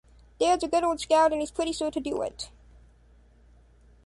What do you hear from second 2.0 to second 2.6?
it.